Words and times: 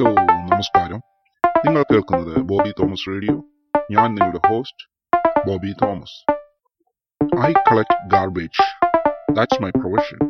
Hello 0.00 0.12
നമസ്കാരം. 0.50 1.00
നിങ്ങൾ 1.64 1.82
കേൾക്കുന്നത് 1.82 2.36
ബോബി 2.40 2.70
തോമസ് 2.70 3.08
റേഡിയോ. 3.08 3.34
ഞാൻ 3.90 4.14
നിങ്ങളുടെ 4.14 4.40
host 4.48 4.84
Bobby 5.46 5.72
Thomas. 5.82 6.14
I 7.46 7.52
collect 7.52 7.96
garbage 8.06 8.62
that's 9.32 9.62
my 9.62 9.70
profession 9.70 10.20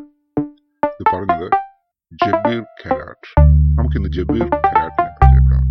ഇത് 0.85 1.05
പറഞ്ഞത് 1.13 1.47
ജബീർ 2.13 2.63
ഖരാട്ട്. 2.83 3.29
നമുക്കിന്ന് 3.79 4.09
ജബീർ 4.09 4.47
ഖരാട്ടിനെ 4.67 5.11
പരിചയപ്പെടാം 5.19 5.65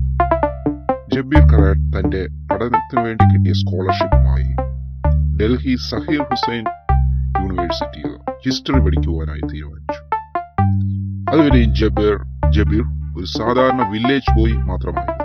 ജബീർ 1.16 1.44
ഖരാട്ട് 1.54 1.98
തന്റെ 1.98 2.22
പഠനത്തിന് 2.52 3.02
വേണ്ടി 3.02 3.26
കിട്ടിയ 3.34 3.54
സ്കോളർഷിപ്പുമായി 3.54 4.50
ഡൽഹി 5.42 5.76
സഹീർ 5.76 6.24
ഹുസൈൻ 6.24 6.64
യൂണിവേഴ്സിറ്റിയിൽ 7.42 8.16
ഹിസ്റ്ററി 8.46 8.80
പഠിക്കുവാനായി 8.80 9.42
തീരുമാനിച്ചു. 9.54 10.02
അതുവരെയും 11.32 11.76
ജബീർ 11.76 12.18
ജബീർ 12.50 12.99
ഒരു 13.20 13.26
സാധാരണ 13.26 13.90
വില്ലേജ് 13.90 14.38
ബോയ് 14.38 14.54
മാത്രമായിരുന്നു 14.54 15.24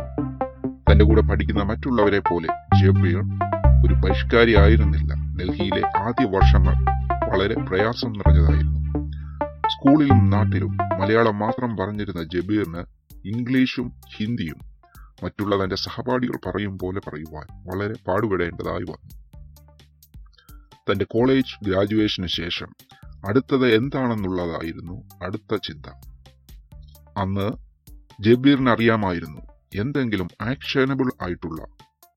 തന്റെ 0.91 1.05
കൂടെ 1.05 1.21
പഠിക്കുന്ന 1.21 1.63
മറ്റുള്ളവരെ 1.63 2.19
പോലെ 2.19 2.49
ജബീർ 2.83 3.19
ഒരു 3.87 3.95
പരിഷ്കാരി 3.95 4.57
ആയിരുന്നില്ല. 4.57 5.15
ഡൽഹിയിലെ 5.15 5.99
ആദ്യ 5.99 6.25
വർഷങ്ങൾ 6.25 6.75
വളരെ 7.31 7.55
പ്രയാസം 7.55 8.13
നിറഞ്ഞതായിരുന്നു. 8.13 9.11
സ്കൂളിലും 9.69 10.31
നാട്ടിലും 10.31 10.77
മലയാളം 10.77 11.39
മാത്രം 11.39 11.77
പറഞ്ഞിരുന്ന 11.77 12.23
ജബീറിന് 12.23 12.85
ഇംഗ്ലീഷും 13.25 13.93
ഹിന്ദിയും 14.17 14.59
മറ്റുള്ള 15.25 15.65
തന്റെ 15.65 15.77
സഹപാഠികൾ 15.77 16.39
പറയും 16.47 16.79
പോലെ 16.79 17.01
പറയുവാൻ 17.01 17.47
വളരെ 17.65 17.95
പാടുപെടേണ്ടതായി 18.09 18.83
വന്നു. 18.83 19.41
തന്റെ 20.91 21.05
കോളേജ് 21.05 21.71
ഗ്രാജുവേഷന് 21.71 22.27
ശേഷം 22.27 22.69
അടുത്തത് 23.29 23.75
എന്താണെന്നുള്ളതായിരുന്നു 23.75 25.03
അടുത്ത 25.23 25.57
ചിന്ത. 25.57 25.87
അന്ന് 27.17 27.74
ജബീറിന് 28.21 28.71
അറിയാമായിരുന്നു 28.71 29.41
എന്തെങ്കിലും 29.75 30.29
ആക്ഷനബിൾ 30.43 31.11
ആയിട്ടുള്ള 31.23 31.67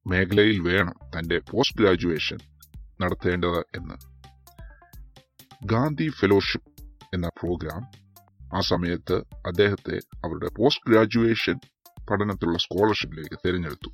മേഖലയിൽ 0.07 0.59
വേണം 0.59 0.93
തന്റെ 1.17 1.39
പോസ്റ്റ് 1.39 1.77
ഗ്രാജുവേഷൻ 1.77 2.37
നടത്തേണ്ടത് 3.01 3.59
എന്ന്. 3.59 3.95
ഗാന്ധി 5.65 6.09
ഫെലോഷിപ്പ് 6.09 6.69
എന്ന 7.13 7.27
പ്രോഗ്രാം 7.27 7.91
ആ 8.57 8.59
സമയത്ത് 8.59 9.15
അദ്ദേഹത്തെ 9.47 9.97
അവരുടെ 9.97 10.49
പോസ്റ്റ് 10.57 10.91
ഗ്രാജുവേഷൻ 10.91 11.59
പഠനത്തിലുള്ള 12.09 12.57
സ്കോളർഷിപ്പിലേക്ക് 12.57 13.39
തിരഞ്ഞെടുത്തു. 13.45 13.89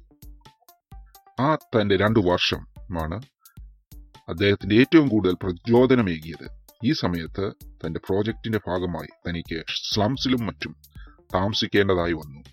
ആ 1.41 1.55
തന്റെ 1.55 1.97
രണ്ടു 1.97 2.19
വർഷമാണ് 2.19 3.21
അദ്ദേഹത്തിന്റെ 4.29 4.75
ഏറ്റവും 4.75 5.07
കൂടുതൽ 5.07 5.35
പ്രചോദനമേകിയത്. 5.43 6.63
ഈ 6.83 6.91
സമയത്ത് 6.91 7.51
തന്റെ 7.85 7.99
പ്രോജക്റ്റിന്റെ 7.99 8.59
ഭാഗമായി 8.67 9.29
തനിക്ക് 9.29 9.63
സ്ലംസിലും 9.93 10.45
മറ്റും 10.45 10.75
താമസിക്കേണ്ടതായി 11.33 12.13
വന്നു. 12.13 12.43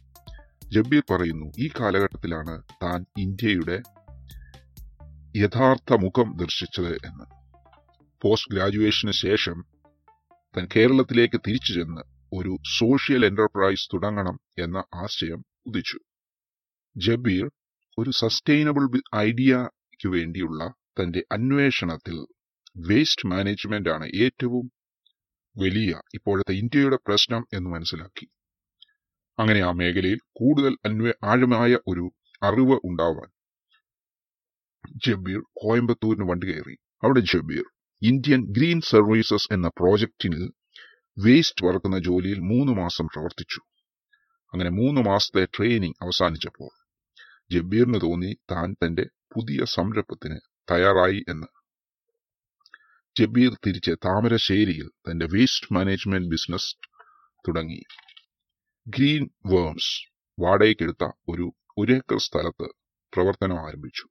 ജബീർ 0.69 1.03
പറയുന്നു 1.11 1.53
ഈ 1.59 1.71
കാലഘട്ടത്തിലാണ് 1.81 2.63
താൻ 2.83 3.07
ഇന്ത്യയുടെ 3.19 3.83
യഥാർത്ഥ 5.37 5.93
മുഖം 5.93 6.37
ദർശിച്ചത് 6.37 6.95
എന്ന്. 6.95 7.25
പോസ്റ്റ് 8.23 8.55
ഗ്രാജുവേഷന് 8.55 9.11
ശേഷം 9.11 9.65
താൻ 10.57 10.69
കേരളത്തിലേക്ക് 10.77 11.41
തിരിച്ചു 11.47 11.73
ചെന്ന് 11.73 12.03
ഒരു 12.33 12.57
സോഷ്യൽ 12.79 13.27
എന്റർപ്രൈസ് 13.27 13.89
തുടങ്ങണം 13.95 14.41
എന്ന 14.59 14.85
ആശയം 14.95 15.45
ഉദിച്ചു. 15.67 15.99
ജബീർ 16.97 17.51
ഒരു 17.99 18.11
സസ്റ്റൈനബിൾ 18.11 19.01
ഐഡിയയ്ക്ക് 19.17 20.09
വേണ്ടിയുള്ള 20.09 20.69
തന്റെ 20.69 21.25
അന്വേഷണത്തിൽ 21.33 22.27
വേസ്റ്റ് 22.77 23.29
മാനേജ്മെന്റ് 23.29 23.89
ആണ് 23.89 24.07
ഏറ്റവും 24.07 24.73
വലിയ 25.59 26.01
ഇപ്പോഴത്തെ 26.15 26.53
ഇന്ത്യയുടെ 26.53 26.97
പ്രശ്നം 26.97 27.47
എന്ന് 27.53 27.71
മനസ്സിലാക്കി. 27.71 28.29
അങ്ങനെ 29.41 29.61
ആ 29.61 29.71
മേഖലയിൽ 29.71 30.21
കൂടുതൽ 30.33 30.73
അന്വേ 30.87 31.13
ആഴമായ 31.25 31.79
ഒരു 31.89 32.05
അറിവ് 32.43 32.77
ഉണ്ടാവാൻ 32.85 33.29
ജബീർ 35.07 35.41
കോയമ്പത്തൂരിന് 35.63 36.27
വണ്ടി 36.31 36.47
കയറി. 36.47 36.75
അവിടെ 37.03 37.21
ജബീർ 37.21 37.65
ഇന്ത്യൻ 38.03 38.41
ഗ്രീൻ 38.57 38.81
സർവീസസ് 38.81 39.49
എന്ന 39.53 39.69
പ്രോജക്റ്റിൽ 39.69 40.35
വേസ്റ്റ് 41.19 41.67
വറക്കുന്ന 41.67 41.99
ജോലിയിൽ 41.99 42.41
മൂന്ന് 42.41 42.73
മാസം 42.73 43.07
പ്രവർത്തിച്ചു. 43.07 43.61
അങ്ങനെ 44.53 44.71
മൂന്ന് 44.71 45.01
മാസത്തെ 45.01 45.45
ട്രെയിനിങ് 45.45 45.99
അവസാനിച്ചപ്പോൾ 46.03 46.73
ജബീറിന് 47.55 48.01
തോന്നി 48.01 48.33
താൻ 48.51 48.69
തന്റെ 48.73 49.05
പുതിയ 49.35 49.65
സംരംഭത്തിന് 49.65 50.39
തയ്യാറായി 50.71 51.21
എന്ന്. 51.29 51.49
ജബീർ 53.17 53.53
തിരിച്ച് 53.67 53.91
താമരശ്ശേരിയിൽ 54.07 54.89
തന്റെ 55.07 55.27
വേസ്റ്റ് 55.27 55.75
മാനേജ്മെന്റ് 55.75 56.31
ബിസിനസ് 56.31 56.71
തുടങ്ങി. 57.49 57.83
ഗ്രീൻ 58.97 59.31
വേംസ് 59.47 59.95
വാടകയ്ക്കെടുത്ത 60.39 61.05
ഒരു 61.29 61.47
ഒരേക്കർ 61.79 62.19
സ്ഥലത്ത് 62.19 62.67
പ്രവർത്തനം 63.13 63.59
ആരംഭിച്ചു. 63.67 64.05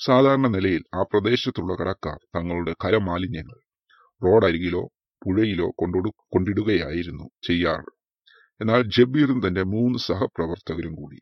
സാധാരണ 0.00 0.46
നിലയിൽ 0.46 0.82
ആ 0.94 1.02
പ്രദേശത്തുള്ള 1.02 1.74
കടക്കാർ 1.74 2.18
തങ്ങളുടെ 2.36 2.72
കരമാലിന്യങ്ങൾ 2.84 3.58
റോഡരികിലോ 4.22 4.82
പുഴയിലോ 5.22 5.68
കൊണ്ടു 5.78 6.10
കൊണ്ടിടുകയായിരുന്നു 6.32 7.26
ചെയ്യാറ് 7.46 7.92
എന്നാൽ 8.60 8.82
ജബീറും 8.98 9.48
തന്റെ 9.48 9.62
മൂന്ന് 9.62 9.98
സഹപ്രവർത്തകരും 9.98 10.94
കൂടി 10.94 11.18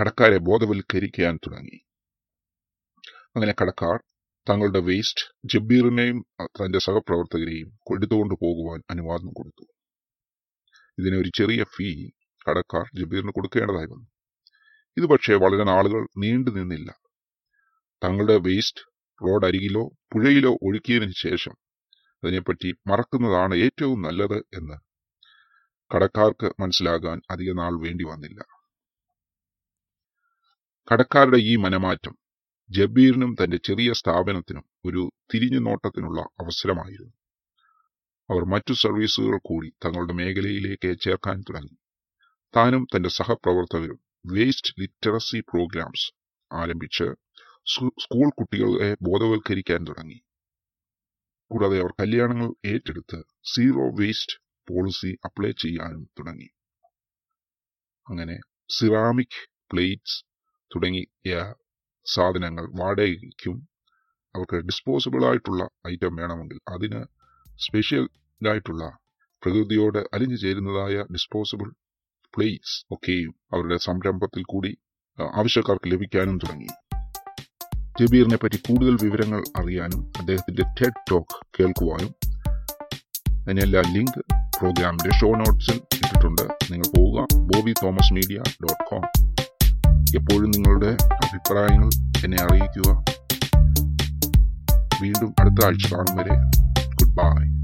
കടക്കാരെ 0.00 0.38
ബോധവൽക്കരിക്കാൻ 0.38 1.36
തുടങ്ങി. 1.36 1.78
അങ്ങനെ 3.36 3.54
കടക്കാർ 3.60 3.98
തങ്ങളുടെ 4.48 4.80
വേസ്റ്റ് 4.80 5.24
ജബീറിനെയും 5.44 6.18
തന്റെ 6.58 6.78
സഹപ്രവർത്തകരെയും 6.78 7.70
എടുത്തുകൊണ്ട് 7.94 8.34
പോകുവാൻ 8.34 8.82
അനുവാദം 8.90 9.32
കൊടുത്തു. 9.32 9.73
ഇതിന് 10.98 11.16
ഒരു 11.16 11.30
ചെറിയ 11.34 11.64
ഫീ 11.64 12.10
കടക്കാർ 12.48 12.90
ജബീറിന് 12.94 13.32
കൊടുക്കേണ്ടതായി 13.32 13.86
വന്നു. 13.86 14.06
ഇത് 14.96 15.04
പക്ഷേ 15.04 15.34
വളരെ 15.34 15.64
നാളുകൾ 15.64 16.08
നീണ്ടു 16.18 16.50
നിന്നില്ല. 16.50 16.90
തങ്ങളുടെ 18.04 18.36
വേസ്റ്റ് 18.36 18.80
റോഡ് 19.20 19.46
അരികിലോ 19.46 19.88
പുഴയിലോ 20.12 20.58
ഒഴുക്കിയതിനു 20.62 21.12
ശേഷം 21.16 21.54
അതിനെപ്പറ്റി 22.24 22.74
മറക്കുന്നതാണ് 22.86 23.54
ഏറ്റവും 23.54 24.02
നല്ലത് 24.02 24.38
എന്ന് 24.38 24.76
കടക്കാർക്ക് 25.94 26.62
മനസ്സിലാകാൻ 26.62 27.20
അധിക 27.30 27.52
നാൾ 27.52 27.72
വേണ്ടി 27.86 28.04
വന്നില്ല. 28.04 28.40
കടക്കാരുടെ 30.92 31.36
ഈ 31.36 31.56
മനമാറ്റം 31.56 32.14
ജബീറിനും 32.70 33.36
തന്റെ 33.44 33.56
ചെറിയ 33.56 33.92
സ്ഥാപനത്തിനും 33.92 34.64
ഒരു 34.84 35.12
തിരിഞ്ഞു 35.34 35.58
നോട്ടത്തിനുള്ള 35.58 36.20
അവസരമായിരുന്നു. 36.40 37.23
അവർ 38.28 38.42
മറ്റു 38.44 38.72
സർവീസുകൾ 38.72 39.34
കൂടി 39.48 39.68
തങ്ങളുടെ 39.84 40.12
മേഖലയിലേക്ക് 40.12 40.90
ചേർക്കാൻ 40.98 41.38
തുടങ്ങി. 41.40 41.76
താനും 42.54 42.82
തന്റെ 42.92 43.10
സഹപ്രവർത്തകരും 43.18 43.98
വേസ്റ്റ് 44.24 44.72
ലിറ്ററസി 44.80 45.38
പ്രോഗ്രാംസ് 45.50 46.06
ആരംഭിച്ച് 46.50 47.06
സ്കൂൾ 48.02 48.28
കുട്ടികളെ 48.38 48.88
ബോധവൽക്കരിക്കാൻ 49.08 49.80
തുടങ്ങി. 49.88 50.18
കൂടാതെ 51.50 51.76
അവർ 51.80 51.92
കല്യാണങ്ങൾ 52.02 52.48
ഏറ്റെടുത്ത് 52.64 53.18
സീറോ 53.52 53.84
വേസ്റ്റ് 54.00 54.36
പോളിസി 54.68 55.10
അപ്ലൈ 55.24 55.50
ചെയ്യാനും 55.64 56.04
തുടങ്ങി. 56.18 56.48
അങ്ങനെ 58.08 58.36
സിറാമിക് 58.70 59.40
പ്ലേറ്റ്സ് 59.70 60.18
തുടങ്ങിയ 60.70 61.34
സാധനങ്ങൾ 62.06 62.64
വാടകയ്ക്കും 62.80 63.56
അവർക്ക് 64.34 64.58
ഡിസ്പോസിബിൾ 64.70 65.22
ആയിട്ടുള്ള 65.24 65.62
ഐറ്റം 65.88 66.14
വേണമെങ്കിൽ 66.16 66.58
അതിന് 66.68 67.00
സ്പെഷ്യൽ 67.58 68.04
ആയിട്ടുള്ള 68.40 68.84
പ്രകൃതിയോട് 69.42 69.98
അലിഞ്ഞു 70.14 70.36
ചേരുന്നതായ 70.36 71.04
ഡിസ്പോസിബിൾ 71.12 71.68
പ്ലേറ്റ്സ് 72.34 72.94
ഒക്കെയും 72.94 73.34
അവരുടെ 73.54 73.76
സംരംഭത്തിൽ 73.76 74.42
കൂടി 74.42 74.78
ആവശ്യക്കാർക്ക് 75.38 75.92
ലഭിക്കാനും 75.92 76.38
തുടങ്ങി. 76.38 76.70
ജബീറിനെ 78.00 78.36
പറ്റി 78.36 78.58
കൂടുതൽ 78.68 78.94
വിവരങ്ങൾ 79.02 79.40
അറിയാനും 79.56 80.00
അദ്ദേഹത്തിന്റെ 80.18 80.64
ടെഡ് 80.78 81.02
ടോക്ക് 81.10 81.36
കേൾക്കുവാനും 81.58 82.12
അതിനെല്ലാം 83.42 83.86
ലിങ്ക് 83.96 84.20
പ്രോഗ്രാമിന്റെ 84.58 85.10
ഷോ 85.18 85.28
നോട്ട്സിൽ 85.42 85.78
ഇട്ടിട്ടുണ്ട്. 85.96 86.42
നിങ്ങൾ 86.70 86.86
പോവുക 86.96 87.26
Bobby 87.36 87.72
Thomas 87.82 88.12
media 88.12 88.38
dot 88.64 88.84
com 88.90 89.04
എപ്പോഴും 90.18 90.50
നിങ്ങളുടെ 90.50 90.90
അഭിപ്രായങ്ങൾ 91.24 91.88
എന്നെ 92.24 92.38
അറിയിക്കുക. 92.44 92.90
വീണ്ടും 95.02 95.34
അടുത്ത 95.40 95.66
ആഴ്ച 95.66 95.94
കാണും 95.94 96.14
വരെ 96.18 96.36
Bye. 97.14 97.63